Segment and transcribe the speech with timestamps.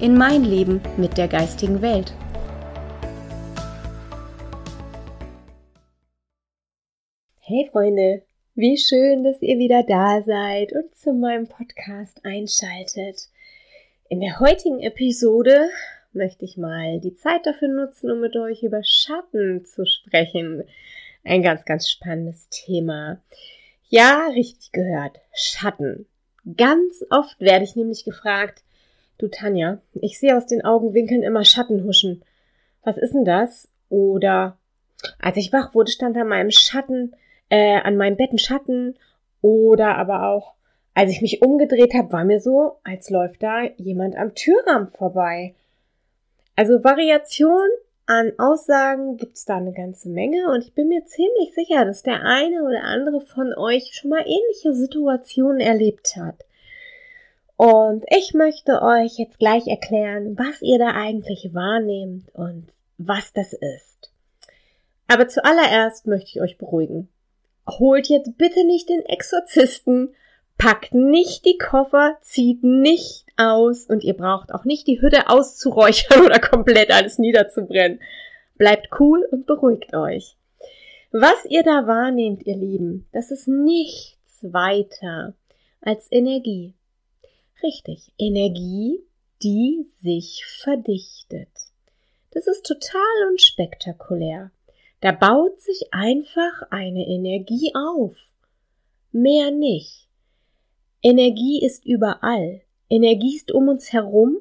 [0.00, 2.12] in mein Leben mit der geistigen Welt.
[7.40, 8.22] Hey Freunde,
[8.54, 13.28] wie schön, dass ihr wieder da seid und zu meinem Podcast einschaltet.
[14.08, 15.68] In der heutigen Episode
[16.12, 20.62] möchte ich mal die Zeit dafür nutzen, um mit euch über Schatten zu sprechen.
[21.24, 23.20] Ein ganz, ganz spannendes Thema.
[23.88, 25.18] Ja, richtig gehört.
[25.32, 26.06] Schatten.
[26.56, 28.62] Ganz oft werde ich nämlich gefragt,
[29.18, 32.22] Du Tanja, ich sehe aus den Augenwinkeln immer Schatten huschen.
[32.84, 33.68] Was ist denn das?
[33.88, 34.56] Oder
[35.18, 37.14] als ich wach wurde, stand an meinem Schatten,
[37.48, 38.96] äh, an meinem Bett ein Schatten.
[39.42, 40.54] Oder aber auch,
[40.94, 45.54] als ich mich umgedreht habe, war mir so, als läuft da jemand am Türrahmen vorbei.
[46.54, 47.68] Also Variation
[48.06, 52.22] an Aussagen gibt's da eine ganze Menge und ich bin mir ziemlich sicher, dass der
[52.22, 56.44] eine oder andere von euch schon mal ähnliche Situationen erlebt hat.
[57.58, 63.52] Und ich möchte euch jetzt gleich erklären, was ihr da eigentlich wahrnehmt und was das
[63.52, 64.12] ist.
[65.08, 67.08] Aber zuallererst möchte ich euch beruhigen.
[67.68, 70.14] Holt jetzt bitte nicht den Exorzisten,
[70.56, 76.20] packt nicht die Koffer, zieht nicht aus und ihr braucht auch nicht die Hütte auszuräuchern
[76.24, 77.98] oder komplett alles niederzubrennen.
[78.56, 80.36] Bleibt cool und beruhigt euch.
[81.10, 85.34] Was ihr da wahrnehmt, ihr Lieben, das ist nichts weiter
[85.80, 86.74] als Energie.
[87.62, 89.00] Richtig, Energie,
[89.42, 91.48] die sich verdichtet.
[92.30, 94.50] Das ist total unspektakulär.
[95.00, 98.16] Da baut sich einfach eine Energie auf.
[99.12, 100.08] Mehr nicht.
[101.02, 102.62] Energie ist überall.
[102.88, 104.38] Energie ist um uns herum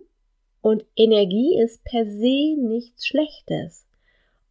[0.62, 3.86] und Energie ist per se nichts Schlechtes.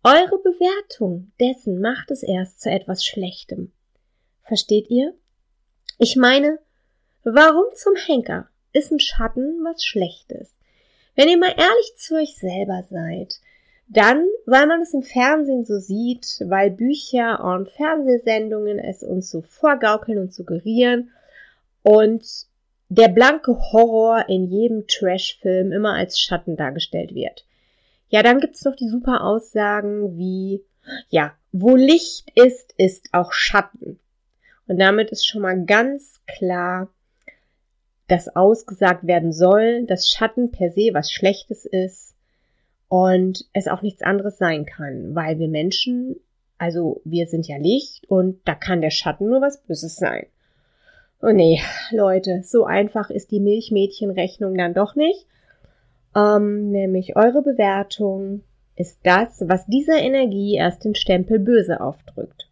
[0.03, 3.73] Eure Bewertung dessen macht es erst zu etwas Schlechtem.
[4.43, 5.15] Versteht ihr?
[5.99, 6.59] Ich meine,
[7.25, 10.55] warum zum Henker ist ein Schatten was Schlechtes.
[11.15, 13.41] Wenn ihr mal ehrlich zu euch selber seid,
[13.89, 19.43] dann, weil man es im Fernsehen so sieht, weil Bücher und Fernsehsendungen es uns so
[19.43, 21.11] vorgaukeln und suggerieren
[21.83, 22.25] und
[22.89, 27.45] der blanke Horror in jedem Trash-Film immer als Schatten dargestellt wird.
[28.09, 30.63] Ja, dann gibt's noch die super Aussagen wie,
[31.09, 33.99] ja, wo Licht ist, ist auch Schatten.
[34.69, 36.89] Und damit ist schon mal ganz klar,
[38.09, 42.15] dass ausgesagt werden soll, dass Schatten per se was Schlechtes ist
[42.89, 46.17] und es auch nichts anderes sein kann, weil wir Menschen,
[46.59, 50.27] also wir sind ja Licht und da kann der Schatten nur was Böses sein.
[51.23, 55.27] Oh nee, Leute, so einfach ist die Milchmädchenrechnung dann doch nicht.
[56.15, 58.43] Ähm, nämlich eure Bewertung
[58.77, 62.49] ist das, was dieser Energie erst den Stempel böse aufdrückt.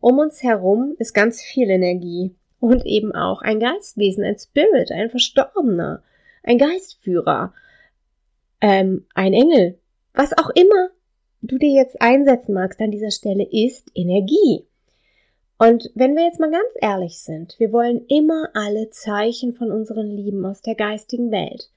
[0.00, 5.10] Um uns herum ist ganz viel Energie und eben auch ein Geistwesen, ein Spirit, ein
[5.10, 6.02] Verstorbener,
[6.42, 7.52] ein Geistführer,
[8.60, 9.78] ähm, ein Engel,
[10.14, 10.90] was auch immer
[11.42, 14.64] du dir jetzt einsetzen magst an dieser Stelle, ist Energie.
[15.58, 20.10] Und wenn wir jetzt mal ganz ehrlich sind, wir wollen immer alle Zeichen von unseren
[20.10, 21.70] Lieben aus der geistigen Welt.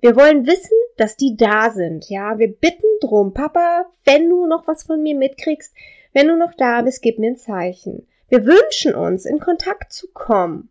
[0.00, 2.38] Wir wollen wissen, dass die da sind, ja.
[2.38, 5.74] Wir bitten drum, Papa, wenn du noch was von mir mitkriegst,
[6.12, 8.06] wenn du noch da bist, gib mir ein Zeichen.
[8.32, 10.70] Wir wünschen uns, in Kontakt zu kommen.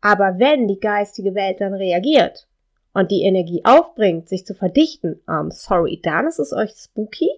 [0.00, 2.48] Aber wenn die geistige Welt dann reagiert
[2.94, 7.28] und die Energie aufbringt, sich zu verdichten, um, sorry, dann ist es euch spooky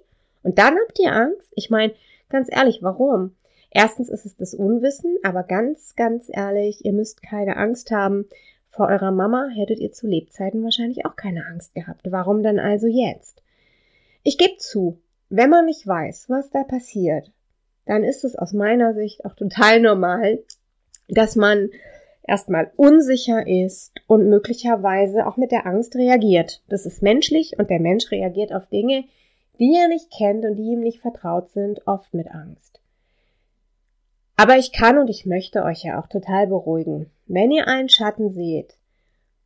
[0.44, 1.53] und dann habt ihr Angst.
[1.56, 1.93] Ich meine,
[2.28, 3.34] ganz ehrlich, warum?
[3.72, 8.28] Erstens ist es das Unwissen, aber ganz, ganz ehrlich, ihr müsst keine Angst haben.
[8.69, 12.03] Vor eurer Mama hättet ihr zu Lebzeiten wahrscheinlich auch keine Angst gehabt.
[12.09, 13.42] Warum dann also jetzt?
[14.22, 17.33] Ich gebe zu, wenn man nicht weiß, was da passiert,
[17.86, 20.42] dann ist es aus meiner Sicht auch total normal,
[21.09, 21.71] dass man
[22.22, 26.62] erstmal unsicher ist und möglicherweise auch mit der Angst reagiert.
[26.68, 29.04] Das ist menschlich und der Mensch reagiert auf Dinge,
[29.59, 32.80] die er nicht kennt und die ihm nicht vertraut sind, oft mit Angst.
[34.36, 37.10] Aber ich kann und ich möchte euch ja auch total beruhigen.
[37.27, 38.74] Wenn ihr einen Schatten seht,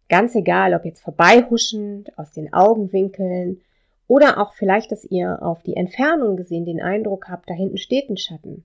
[0.09, 3.61] ganz egal, ob jetzt vorbeihuschend, aus den Augenwinkeln
[4.07, 8.11] oder auch vielleicht, dass ihr auf die Entfernung gesehen den Eindruck habt, da hinten steht
[8.11, 8.65] ein Schatten.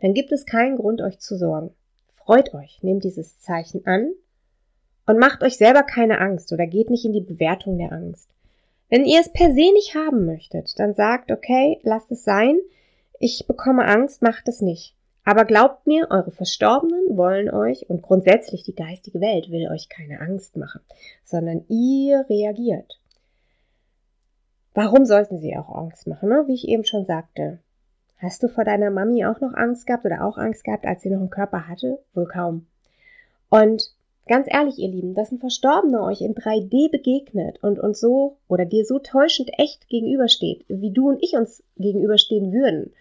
[0.00, 1.74] Dann gibt es keinen Grund, euch zu sorgen.
[2.14, 4.12] Freut euch, nehmt dieses Zeichen an
[5.06, 8.30] und macht euch selber keine Angst oder geht nicht in die Bewertung der Angst.
[8.88, 12.58] Wenn ihr es per se nicht haben möchtet, dann sagt, okay, lasst es sein.
[13.18, 14.94] Ich bekomme Angst, macht es nicht.
[15.24, 20.20] Aber glaubt mir, eure Verstorbenen wollen euch und grundsätzlich die geistige Welt will euch keine
[20.20, 20.80] Angst machen,
[21.24, 22.99] sondern ihr reagiert.
[24.74, 26.44] Warum sollten sie auch Angst machen, ne?
[26.46, 27.58] wie ich eben schon sagte?
[28.18, 31.10] Hast du vor deiner Mami auch noch Angst gehabt oder auch Angst gehabt, als sie
[31.10, 31.98] noch einen Körper hatte?
[32.14, 32.66] Wohl kaum.
[33.48, 33.92] Und
[34.28, 38.64] ganz ehrlich, ihr Lieben, dass ein Verstorbener euch in 3D begegnet und uns so oder
[38.64, 42.92] dir so täuschend echt gegenübersteht, wie du und ich uns gegenüberstehen würden,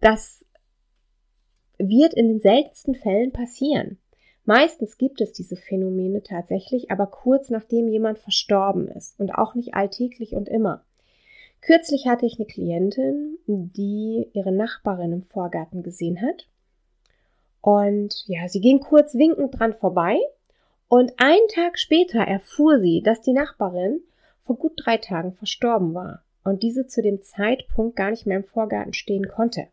[0.00, 0.44] das
[1.78, 3.98] wird in den seltensten Fällen passieren.
[4.48, 9.74] Meistens gibt es diese Phänomene tatsächlich, aber kurz nachdem jemand verstorben ist und auch nicht
[9.74, 10.82] alltäglich und immer.
[11.60, 16.48] Kürzlich hatte ich eine Klientin, die ihre Nachbarin im Vorgarten gesehen hat.
[17.60, 20.16] Und ja, sie ging kurz winkend dran vorbei.
[20.88, 24.00] Und einen Tag später erfuhr sie, dass die Nachbarin
[24.40, 28.44] vor gut drei Tagen verstorben war und diese zu dem Zeitpunkt gar nicht mehr im
[28.44, 29.68] Vorgarten stehen konnte.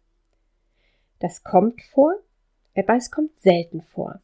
[1.21, 2.13] Das kommt vor,
[2.75, 4.19] aber es kommt selten vor.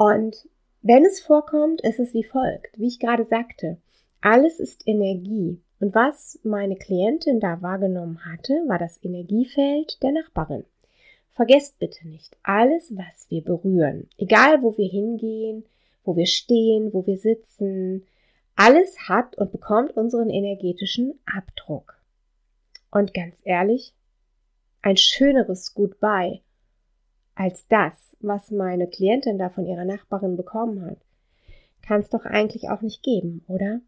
[0.00, 0.48] Und
[0.80, 2.70] wenn es vorkommt, ist es wie folgt.
[2.78, 3.76] Wie ich gerade sagte,
[4.22, 5.60] alles ist Energie.
[5.78, 10.64] Und was meine Klientin da wahrgenommen hatte, war das Energiefeld der Nachbarin.
[11.32, 15.66] Vergesst bitte nicht, alles, was wir berühren, egal wo wir hingehen,
[16.02, 18.06] wo wir stehen, wo wir sitzen,
[18.56, 22.00] alles hat und bekommt unseren energetischen Abdruck.
[22.90, 23.92] Und ganz ehrlich,
[24.80, 26.40] ein schöneres Goodbye
[27.40, 30.98] als das, was meine Klientin da von ihrer Nachbarin bekommen hat,
[31.80, 33.80] kann es doch eigentlich auch nicht geben, oder?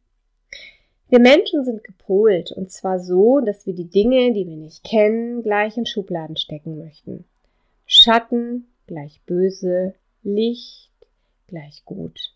[1.10, 5.42] Wir Menschen sind gepolt und zwar so, dass wir die Dinge, die wir nicht kennen,
[5.42, 7.26] gleich in Schubladen stecken möchten.
[7.84, 10.90] Schatten gleich böse, Licht
[11.46, 12.34] gleich gut.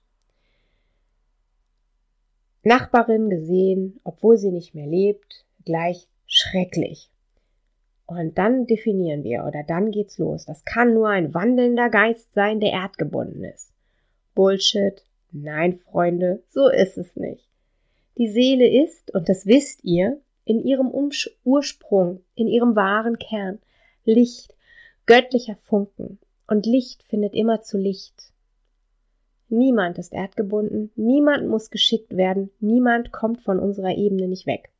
[2.63, 7.09] Nachbarin gesehen, obwohl sie nicht mehr lebt, gleich schrecklich.
[8.07, 10.47] Und dann definieren wir oder dann geht's los.
[10.47, 13.73] Das kann nur ein wandelnder Geist sein, der erdgebunden ist.
[14.35, 15.03] Bullshit.
[15.33, 17.49] Nein, Freunde, so ist es nicht.
[18.17, 20.91] Die Seele ist, und das wisst ihr, in ihrem
[21.45, 23.59] Ursprung, in ihrem wahren Kern,
[24.05, 24.55] Licht,
[25.05, 26.21] göttlicher Funken.
[26.47, 28.33] Und Licht findet immer zu Licht.
[29.49, 34.71] Niemand ist erdgebunden, niemand muss geschickt werden, niemand kommt von unserer Ebene nicht weg.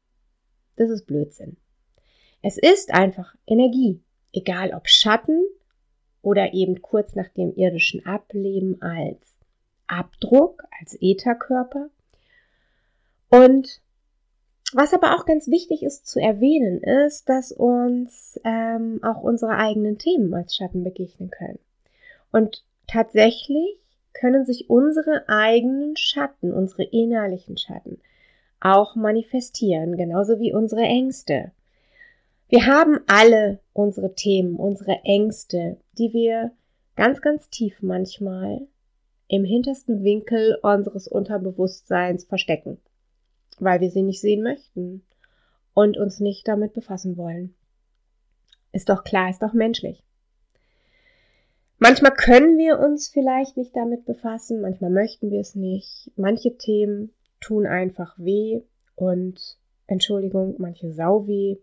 [0.77, 1.57] Das ist Blödsinn.
[2.43, 4.01] Es ist einfach Energie,
[4.33, 5.45] egal ob Schatten
[6.23, 9.37] oder eben kurz nach dem irdischen Ableben als
[9.87, 11.91] Abdruck, als Ätherkörper
[13.29, 13.81] und
[14.73, 19.99] was aber auch ganz wichtig ist zu erwähnen, ist, dass uns ähm, auch unsere eigenen
[19.99, 21.61] Themen als Schatten begegnen können.
[22.33, 23.79] Und tatsächlich
[24.13, 28.01] können sich unsere eigenen Schatten, unsere innerlichen Schatten,
[28.61, 31.53] auch manifestieren, genauso wie unsere Ängste.
[32.49, 36.53] Wir haben alle unsere Themen, unsere Ängste, die wir
[36.95, 38.67] ganz, ganz tief manchmal
[39.29, 42.79] im hintersten Winkel unseres Unterbewusstseins verstecken
[43.59, 45.03] weil wir sie nicht sehen möchten
[45.75, 47.55] und uns nicht damit befassen wollen.
[48.73, 50.03] Ist doch klar, ist doch menschlich.
[51.79, 56.11] Manchmal können wir uns vielleicht nicht damit befassen, manchmal möchten wir es nicht.
[56.17, 58.63] Manche Themen tun einfach weh
[58.95, 61.59] und Entschuldigung, manche sau weh.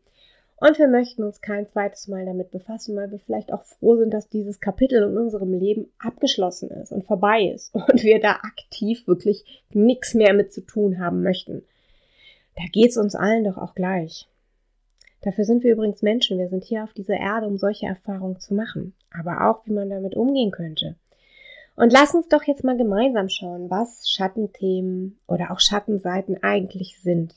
[0.65, 4.13] Und wir möchten uns kein zweites Mal damit befassen, weil wir vielleicht auch froh sind,
[4.13, 9.05] dass dieses Kapitel in unserem Leben abgeschlossen ist und vorbei ist und wir da aktiv
[9.05, 11.63] wirklich nichts mehr mit zu tun haben möchten.
[12.55, 14.29] Da geht's uns allen doch auch gleich.
[15.22, 16.39] Dafür sind wir übrigens Menschen.
[16.39, 18.93] Wir sind hier auf dieser Erde, um solche Erfahrungen zu machen.
[19.12, 20.96] Aber auch, wie man damit umgehen könnte.
[21.75, 27.36] Und lass uns doch jetzt mal gemeinsam schauen, was Schattenthemen oder auch Schattenseiten eigentlich sind.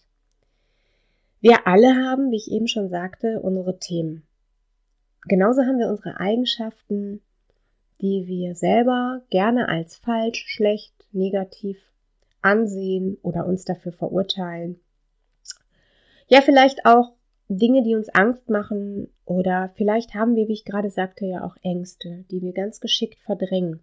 [1.40, 4.26] Wir alle haben, wie ich eben schon sagte, unsere Themen.
[5.28, 7.20] Genauso haben wir unsere Eigenschaften,
[8.00, 11.78] die wir selber gerne als falsch, schlecht, negativ
[12.42, 14.78] ansehen oder uns dafür verurteilen.
[16.28, 17.12] Ja, vielleicht auch
[17.48, 21.56] Dinge, die uns Angst machen oder vielleicht haben wir, wie ich gerade sagte, ja auch
[21.62, 23.80] Ängste, die wir ganz geschickt verdrängen.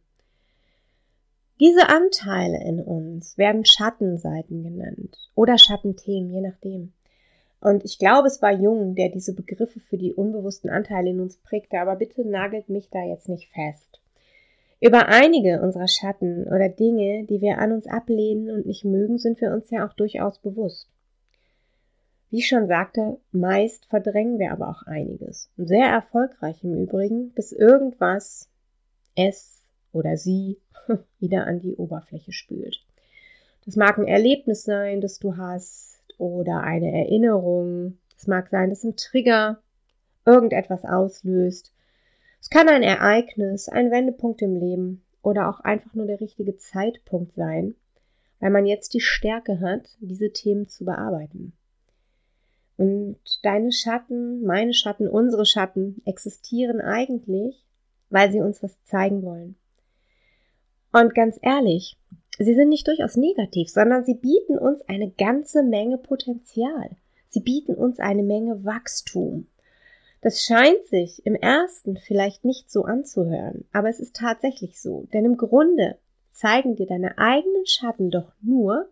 [1.59, 6.93] Diese Anteile in uns werden Schattenseiten genannt oder Schattenthemen, je nachdem.
[7.63, 11.37] Und ich glaube, es war Jung, der diese Begriffe für die unbewussten Anteile in uns
[11.37, 14.01] prägte, aber bitte nagelt mich da jetzt nicht fest.
[14.81, 19.39] Über einige unserer Schatten oder Dinge, die wir an uns ablehnen und nicht mögen, sind
[19.39, 20.89] wir uns ja auch durchaus bewusst.
[22.29, 25.49] Wie ich schon sagte, meist verdrängen wir aber auch einiges.
[25.55, 28.49] Und sehr erfolgreich im Übrigen, bis irgendwas
[29.15, 30.57] es oder sie
[31.19, 32.83] wieder an die Oberfläche spült.
[33.63, 37.97] Das mag ein Erlebnis sein, das du hast, oder eine Erinnerung.
[38.17, 39.61] Es mag sein, dass ein Trigger
[40.25, 41.73] irgendetwas auslöst.
[42.41, 47.33] Es kann ein Ereignis, ein Wendepunkt im Leben oder auch einfach nur der richtige Zeitpunkt
[47.33, 47.75] sein,
[48.39, 51.53] weil man jetzt die Stärke hat, diese Themen zu bearbeiten.
[52.75, 57.63] Und deine Schatten, meine Schatten, unsere Schatten existieren eigentlich,
[58.09, 59.55] weil sie uns was zeigen wollen.
[60.93, 61.97] Und ganz ehrlich,
[62.37, 66.91] sie sind nicht durchaus negativ, sondern sie bieten uns eine ganze Menge Potenzial.
[67.27, 69.47] Sie bieten uns eine Menge Wachstum.
[70.21, 75.25] Das scheint sich im ersten vielleicht nicht so anzuhören, aber es ist tatsächlich so, denn
[75.25, 75.97] im Grunde
[76.31, 78.87] zeigen dir deine eigenen Schatten doch nur,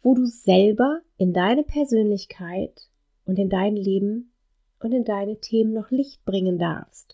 [0.00, 2.88] wo du selber in deine Persönlichkeit
[3.26, 4.32] und in dein Leben
[4.80, 7.13] und in deine Themen noch Licht bringen darfst.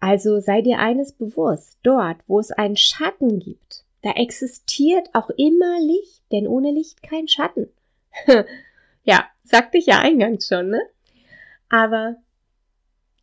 [0.00, 5.80] Also sei dir eines bewusst, dort, wo es einen Schatten gibt, da existiert auch immer
[5.80, 7.68] Licht, denn ohne Licht kein Schatten.
[9.04, 10.80] ja, sagte ich ja eingangs schon, ne?
[11.68, 12.16] Aber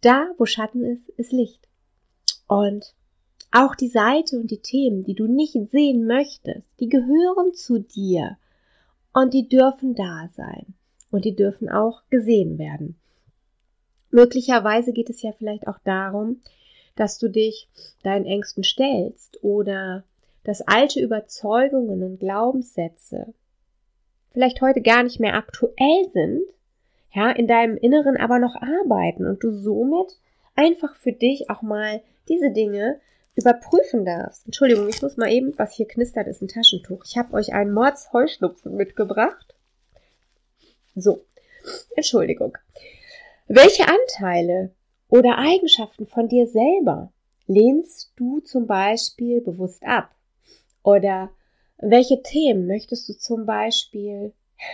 [0.01, 1.67] da, wo Schatten ist, ist Licht.
[2.47, 2.93] Und
[3.51, 8.37] auch die Seite und die Themen, die du nicht sehen möchtest, die gehören zu dir
[9.13, 10.73] und die dürfen da sein
[11.11, 12.97] und die dürfen auch gesehen werden.
[14.09, 16.41] Möglicherweise geht es ja vielleicht auch darum,
[16.95, 17.67] dass du dich
[18.03, 20.03] deinen Ängsten stellst oder
[20.43, 23.33] dass alte Überzeugungen und Glaubenssätze
[24.31, 26.43] vielleicht heute gar nicht mehr aktuell sind,
[27.13, 30.17] ja, in deinem Inneren aber noch arbeiten und du somit
[30.55, 32.99] einfach für dich auch mal diese Dinge
[33.35, 34.45] überprüfen darfst.
[34.45, 37.03] Entschuldigung, ich muss mal eben, was hier knistert, ist ein Taschentuch.
[37.05, 39.55] Ich habe euch einen Mordsheuschnupfen mitgebracht.
[40.95, 41.23] So,
[41.95, 42.57] Entschuldigung.
[43.47, 44.71] Welche Anteile
[45.13, 47.11] oder Eigenschaften von dir selber
[47.45, 50.09] lehnst du zum Beispiel bewusst ab?
[50.81, 51.29] Oder
[51.77, 54.33] welche Themen möchtest du zum Beispiel,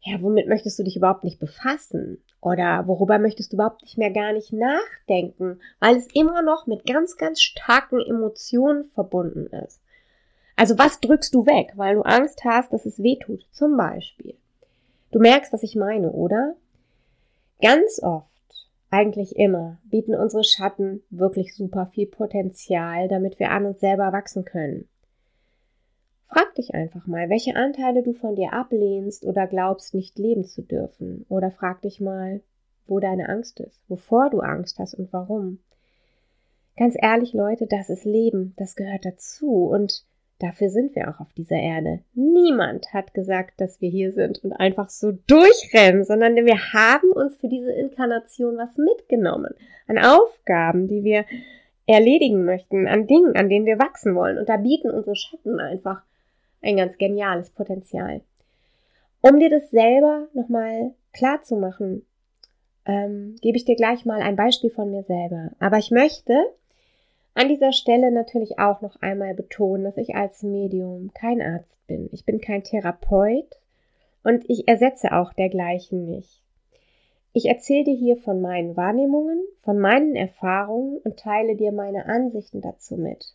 [0.00, 2.24] ja, womit möchtest du dich überhaupt nicht befassen?
[2.40, 6.86] Oder worüber möchtest du überhaupt nicht mehr gar nicht nachdenken, weil es immer noch mit
[6.86, 9.82] ganz, ganz starken Emotionen verbunden ist.
[10.56, 14.38] Also was drückst du weg, weil du Angst hast, dass es weh tut, zum Beispiel.
[15.10, 16.56] Du merkst, was ich meine, oder?
[17.60, 18.29] Ganz oft,
[18.90, 24.44] eigentlich immer, bieten unsere Schatten wirklich super viel Potenzial, damit wir an uns selber wachsen
[24.44, 24.88] können.
[26.26, 30.62] Frag dich einfach mal, welche Anteile du von dir ablehnst oder glaubst nicht leben zu
[30.62, 31.24] dürfen.
[31.28, 32.40] Oder frag dich mal,
[32.86, 35.58] wo deine Angst ist, wovor du Angst hast und warum.
[36.76, 40.04] Ganz ehrlich, Leute, das ist Leben, das gehört dazu und
[40.40, 42.00] dafür sind wir auch auf dieser Erde.
[42.14, 47.36] Niemand hat gesagt, dass wir hier sind und einfach so durchrennen, sondern wir haben uns
[47.36, 49.54] für diese Inkarnation was mitgenommen.
[49.86, 51.24] An Aufgaben, die wir
[51.86, 54.38] erledigen möchten, an Dingen, an denen wir wachsen wollen.
[54.38, 56.02] Und da bieten unsere Schatten einfach
[56.62, 58.20] ein ganz geniales Potenzial.
[59.20, 62.06] Um dir das selber nochmal klar zu machen,
[62.86, 65.50] ähm, gebe ich dir gleich mal ein Beispiel von mir selber.
[65.58, 66.34] Aber ich möchte
[67.34, 72.08] an dieser Stelle natürlich auch noch einmal betonen, dass ich als Medium kein Arzt bin.
[72.12, 73.60] Ich bin kein Therapeut
[74.24, 76.42] und ich ersetze auch dergleichen nicht.
[77.32, 82.60] Ich erzähle dir hier von meinen Wahrnehmungen, von meinen Erfahrungen und teile dir meine Ansichten
[82.60, 83.34] dazu mit.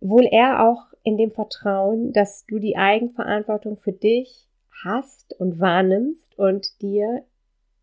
[0.00, 4.46] Wohl eher auch in dem Vertrauen, dass du die Eigenverantwortung für dich
[4.84, 7.24] hast und wahrnimmst und dir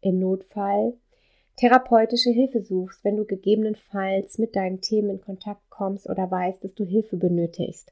[0.02, 0.94] im Notfall
[1.58, 6.74] therapeutische Hilfe suchst, wenn du gegebenenfalls mit deinen Themen in Kontakt kommst oder weißt, dass
[6.74, 7.92] du Hilfe benötigst.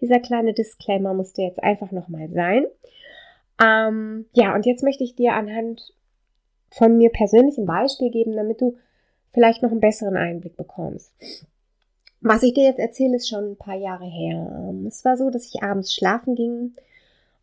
[0.00, 2.66] Dieser kleine Disclaimer musste jetzt einfach nochmal sein.
[3.62, 5.92] Ähm, ja, und jetzt möchte ich dir anhand
[6.70, 8.76] von mir persönlich ein Beispiel geben, damit du
[9.32, 11.12] vielleicht noch einen besseren Einblick bekommst.
[12.20, 14.74] Was ich dir jetzt erzähle, ist schon ein paar Jahre her.
[14.86, 16.74] Es war so, dass ich abends schlafen ging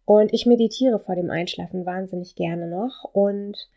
[0.03, 3.05] und ich meditiere vor dem Einschlafen wahnsinnig gerne noch.
[3.13, 3.69] Und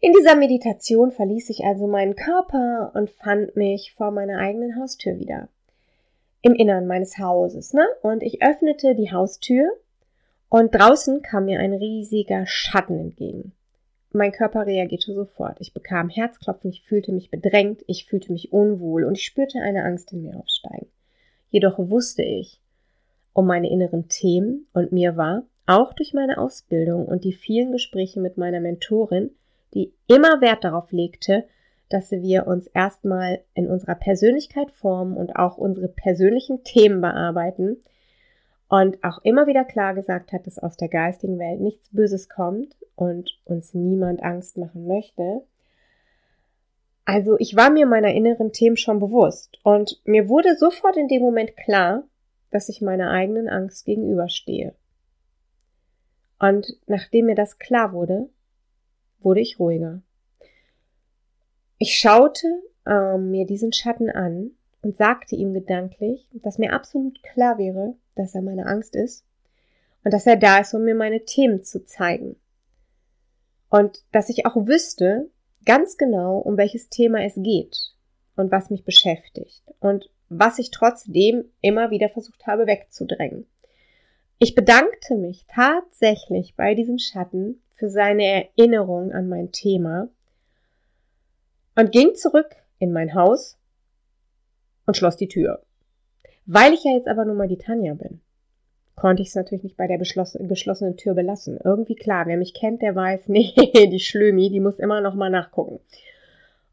[0.00, 5.18] in dieser Meditation verließ ich also meinen Körper und fand mich vor meiner eigenen Haustür
[5.18, 5.48] wieder.
[6.42, 7.86] Im Innern meines Hauses, ne?
[8.02, 9.70] Und ich öffnete die Haustür
[10.48, 13.52] und draußen kam mir ein riesiger Schatten entgegen.
[14.12, 15.56] Mein Körper reagierte sofort.
[15.60, 19.84] Ich bekam Herzklopfen, ich fühlte mich bedrängt, ich fühlte mich unwohl und ich spürte eine
[19.84, 20.86] Angst in mir aufsteigen.
[21.50, 22.60] Jedoch wusste ich
[23.32, 28.20] um meine inneren Themen und mir war, auch durch meine Ausbildung und die vielen Gespräche
[28.20, 29.30] mit meiner Mentorin,
[29.74, 31.44] die immer Wert darauf legte,
[31.88, 37.78] dass wir uns erstmal in unserer Persönlichkeit formen und auch unsere persönlichen Themen bearbeiten,
[38.68, 42.76] und auch immer wieder klar gesagt hat, dass aus der geistigen Welt nichts Böses kommt
[42.96, 45.42] und uns niemand Angst machen möchte.
[47.04, 51.22] Also ich war mir meiner inneren Themen schon bewusst und mir wurde sofort in dem
[51.22, 52.02] Moment klar,
[52.50, 54.74] dass ich meiner eigenen Angst gegenüberstehe.
[56.40, 58.28] Und nachdem mir das klar wurde,
[59.20, 60.02] wurde ich ruhiger.
[61.78, 62.46] Ich schaute
[62.86, 68.34] äh, mir diesen Schatten an und sagte ihm gedanklich, dass mir absolut klar wäre, dass
[68.34, 69.24] er meine Angst ist
[70.04, 72.36] und dass er da ist, um mir meine Themen zu zeigen.
[73.68, 75.28] Und dass ich auch wüsste
[75.64, 77.92] ganz genau, um welches Thema es geht
[78.36, 83.46] und was mich beschäftigt und was ich trotzdem immer wieder versucht habe wegzudrängen.
[84.38, 90.08] Ich bedankte mich tatsächlich bei diesem Schatten für seine Erinnerung an mein Thema
[91.76, 93.58] und ging zurück in mein Haus
[94.86, 95.62] und schloss die Tür.
[96.46, 98.20] Weil ich ja jetzt aber nun mal die Tanja bin,
[98.94, 101.58] konnte ich es natürlich nicht bei der geschlossenen Tür belassen.
[101.62, 105.30] Irgendwie klar, wer mich kennt, der weiß, nee, die Schlömi, die muss immer noch mal
[105.30, 105.80] nachgucken.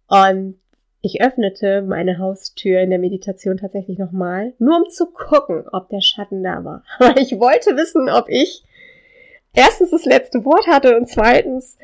[0.07, 0.57] Und
[1.01, 5.99] ich öffnete meine Haustür in der Meditation tatsächlich nochmal, nur um zu gucken, ob der
[5.99, 6.83] Schatten da war.
[6.99, 8.63] Aber ich wollte wissen, ob ich
[9.53, 11.77] erstens das letzte Wort hatte und zweitens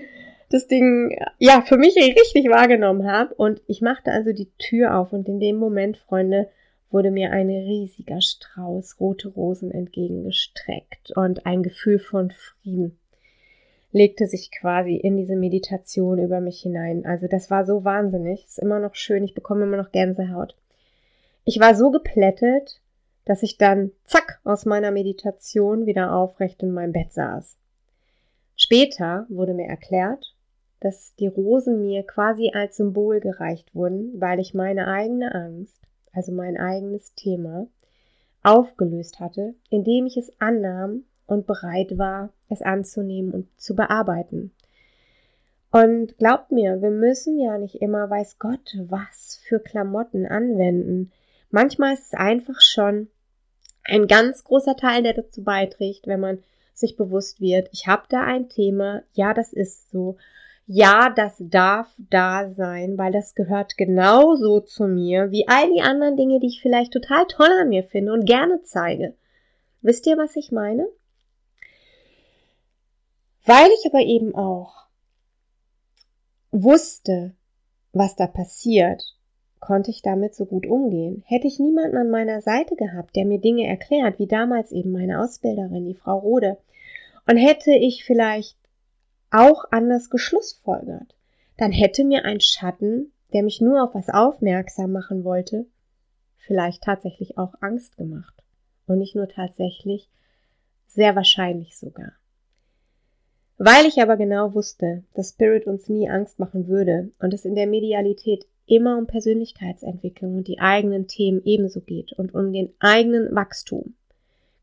[0.49, 3.33] das Ding ja für mich richtig wahrgenommen habe.
[3.35, 6.49] Und ich machte also die Tür auf und in dem Moment, Freunde,
[6.91, 12.97] wurde mir ein riesiger Strauß rote Rosen entgegengestreckt und ein Gefühl von Frieden
[13.91, 17.05] legte sich quasi in diese Meditation über mich hinein.
[17.05, 18.45] Also das war so wahnsinnig.
[18.45, 19.23] Ist immer noch schön.
[19.23, 20.55] Ich bekomme immer noch Gänsehaut.
[21.43, 22.81] Ich war so geplättet,
[23.25, 27.58] dass ich dann zack aus meiner Meditation wieder aufrecht in meinem Bett saß.
[28.61, 30.35] Später wurde mir erklärt,
[30.81, 35.81] dass die Rosen mir quasi als Symbol gereicht wurden, weil ich meine eigene Angst,
[36.13, 37.67] also mein eigenes Thema,
[38.43, 44.51] aufgelöst hatte, indem ich es annahm und bereit war, es anzunehmen und zu bearbeiten.
[45.71, 51.11] Und glaubt mir, wir müssen ja nicht immer, weiß Gott, was für Klamotten anwenden.
[51.49, 53.07] Manchmal ist es einfach schon
[53.83, 56.43] ein ganz großer Teil, der dazu beiträgt, wenn man
[56.79, 60.17] sich bewusst wird, ich habe da ein Thema, ja, das ist so,
[60.65, 66.15] ja, das darf da sein, weil das gehört genauso zu mir wie all die anderen
[66.15, 69.15] Dinge, die ich vielleicht total toll an mir finde und gerne zeige.
[69.81, 70.87] Wisst ihr, was ich meine?
[73.45, 74.85] Weil ich aber eben auch
[76.51, 77.33] wusste,
[77.93, 79.15] was da passiert,
[79.59, 81.23] konnte ich damit so gut umgehen.
[81.25, 85.21] Hätte ich niemanden an meiner Seite gehabt, der mir Dinge erklärt, wie damals eben meine
[85.21, 86.57] Ausbilderin, die Frau Rode,
[87.27, 88.57] und hätte ich vielleicht
[89.31, 91.15] auch anders geschlussfolgert,
[91.57, 95.67] dann hätte mir ein Schatten, der mich nur auf was aufmerksam machen wollte,
[96.37, 98.33] vielleicht tatsächlich auch Angst gemacht.
[98.87, 100.09] Und nicht nur tatsächlich,
[100.87, 102.13] sehr wahrscheinlich sogar.
[103.59, 107.55] Weil ich aber genau wusste, dass Spirit uns nie Angst machen würde und es in
[107.55, 113.33] der Medialität immer um Persönlichkeitsentwicklung und die eigenen Themen ebenso geht und um den eigenen
[113.35, 113.95] Wachstum,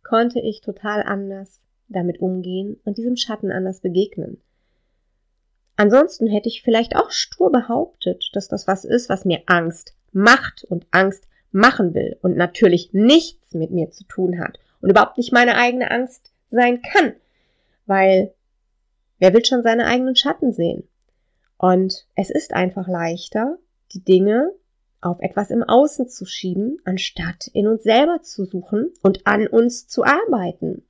[0.02, 4.40] konnte ich total anders damit umgehen und diesem Schatten anders begegnen.
[5.76, 10.64] Ansonsten hätte ich vielleicht auch stur behauptet, dass das was ist, was mir Angst macht
[10.64, 15.32] und Angst machen will und natürlich nichts mit mir zu tun hat und überhaupt nicht
[15.32, 17.14] meine eigene Angst sein kann,
[17.84, 18.32] weil
[19.18, 20.88] Wer will schon seine eigenen Schatten sehen?
[21.58, 23.58] Und es ist einfach leichter,
[23.92, 24.52] die Dinge
[25.00, 29.86] auf etwas im Außen zu schieben, anstatt in uns selber zu suchen und an uns
[29.86, 30.82] zu arbeiten.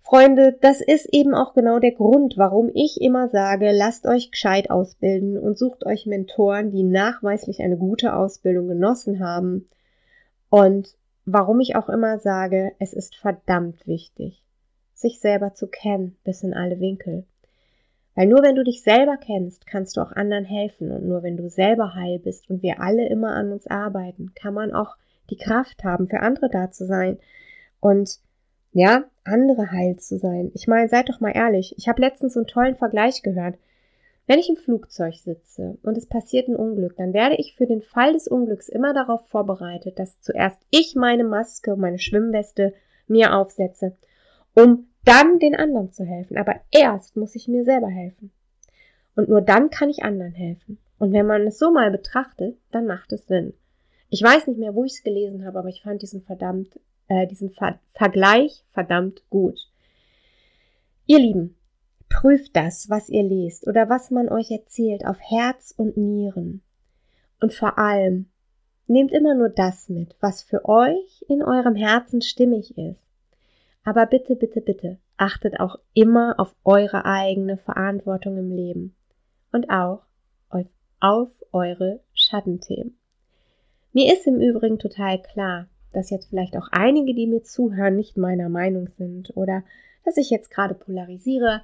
[0.00, 4.70] Freunde, das ist eben auch genau der Grund, warum ich immer sage, lasst euch gescheit
[4.70, 9.66] ausbilden und sucht euch Mentoren, die nachweislich eine gute Ausbildung genossen haben.
[10.48, 14.44] Und warum ich auch immer sage, es ist verdammt wichtig,
[14.94, 17.24] sich selber zu kennen bis in alle Winkel.
[18.16, 21.36] Weil nur wenn du dich selber kennst, kannst du auch anderen helfen und nur wenn
[21.36, 24.96] du selber heil bist und wir alle immer an uns arbeiten, kann man auch
[25.30, 27.18] die Kraft haben, für andere da zu sein
[27.78, 28.18] und
[28.72, 30.50] ja, andere heil zu sein.
[30.54, 33.56] Ich meine, seid doch mal ehrlich, ich habe letztens einen tollen Vergleich gehört.
[34.26, 37.82] Wenn ich im Flugzeug sitze und es passiert ein Unglück, dann werde ich für den
[37.82, 42.72] Fall des Unglücks immer darauf vorbereitet, dass zuerst ich meine Maske meine Schwimmweste
[43.06, 43.94] mir aufsetze
[44.56, 46.36] um dann den anderen zu helfen.
[46.36, 48.30] Aber erst muss ich mir selber helfen.
[49.14, 50.78] Und nur dann kann ich anderen helfen.
[50.98, 53.54] Und wenn man es so mal betrachtet, dann macht es Sinn.
[54.08, 57.26] Ich weiß nicht mehr, wo ich es gelesen habe, aber ich fand diesen verdammt, äh,
[57.26, 59.58] diesen Ver Vergleich verdammt gut.
[61.06, 61.56] Ihr Lieben,
[62.08, 66.62] prüft das, was ihr lest oder was man euch erzählt, auf Herz und Nieren.
[67.40, 68.26] Und vor allem,
[68.86, 73.05] nehmt immer nur das mit, was für euch in eurem Herzen stimmig ist.
[73.86, 78.96] Aber bitte, bitte, bitte, achtet auch immer auf eure eigene Verantwortung im Leben
[79.52, 80.02] und auch
[80.98, 82.98] auf eure Schattenthemen.
[83.92, 88.16] Mir ist im Übrigen total klar, dass jetzt vielleicht auch einige, die mir zuhören, nicht
[88.16, 89.62] meiner Meinung sind oder
[90.04, 91.62] dass ich jetzt gerade polarisiere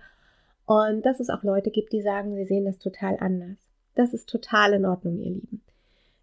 [0.65, 3.59] und dass es auch Leute gibt, die sagen, sie sehen das total anders.
[3.97, 5.63] Das ist total in Ordnung, ihr Lieben.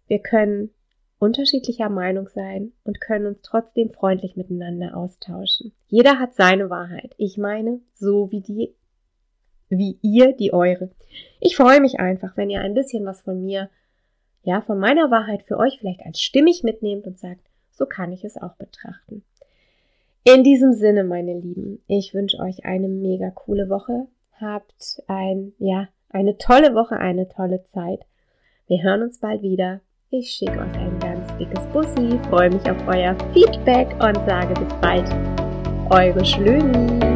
[0.06, 0.70] Wir können
[1.20, 5.72] unterschiedlicher Meinung sein und können uns trotzdem freundlich miteinander austauschen.
[5.86, 7.14] Jeder hat seine Wahrheit.
[7.18, 8.74] Ich meine, so wie die,
[9.68, 10.90] wie ihr die eure.
[11.38, 13.68] Ich freue mich einfach, wenn ihr ein bisschen was von mir,
[14.42, 18.24] ja, von meiner Wahrheit für euch vielleicht als stimmig mitnehmt und sagt, so kann ich
[18.24, 19.22] es auch betrachten.
[20.24, 24.06] In diesem Sinne, meine Lieben, ich wünsche euch eine mega coole Woche.
[24.40, 28.00] Habt ein, ja, eine tolle Woche, eine tolle Zeit.
[28.66, 29.80] Wir hören uns bald wieder.
[30.10, 30.89] Ich schicke euch ein
[31.40, 35.08] dickes Bussi, freue mich auf euer Feedback und sage bis bald.
[35.90, 37.09] Eure Schlöni.